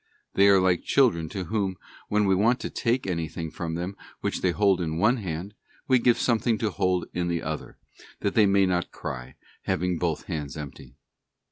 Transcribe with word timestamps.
They 0.33 0.47
are 0.47 0.59
like 0.59 0.81
children 0.83 1.29
to 1.29 1.43
whom, 1.43 1.75
when 2.07 2.25
we 2.25 2.33
want 2.33 2.59
to 2.61 2.71
take 2.71 3.05
anything 3.05 3.51
from 3.51 3.75
them 3.75 3.95
which 4.21 4.41
they 4.41 4.49
hold 4.49 4.81
in 4.81 4.97
one 4.97 5.17
hand, 5.17 5.53
we 5.87 5.99
give 5.99 6.17
something 6.17 6.57
to 6.57 6.71
hold 6.71 7.05
in 7.13 7.27
the 7.27 7.43
other, 7.43 7.77
that 8.21 8.33
they 8.33 8.47
may 8.47 8.65
not 8.65 8.91
cry, 8.91 9.35
having 9.65 9.99
both 9.99 10.23
hands 10.23 10.57
empty. 10.57 10.95